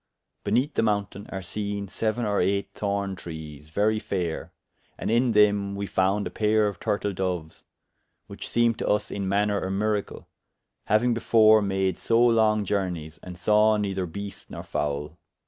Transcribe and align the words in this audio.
Beneath 0.43 0.73
the 0.73 0.81
mountaine 0.81 1.27
are 1.29 1.43
seene 1.43 1.87
seuen 1.87 2.25
or 2.25 2.39
eyght 2.39 2.69
thorne 2.73 3.15
trees, 3.15 3.69
very 3.69 3.99
fayre, 3.99 4.51
and 4.97 5.11
in 5.11 5.33
them 5.33 5.75
we 5.75 5.85
found 5.85 6.25
a 6.25 6.31
payre 6.31 6.65
of 6.67 6.79
turtle 6.79 7.13
doues, 7.13 7.65
which 8.25 8.49
seemed 8.49 8.79
to 8.79 8.87
vs 8.87 9.11
in 9.11 9.29
maner 9.29 9.61
a 9.61 9.69
miracle, 9.69 10.27
hauying 10.89 11.13
before 11.13 11.61
made 11.61 11.99
so 11.99 12.19
long 12.25 12.65
journeyes, 12.65 13.19
and 13.21 13.37
sawe 13.37 13.77
neyther 13.77 14.07
beast 14.07 14.49
nor 14.49 14.63
foule. 14.63 15.19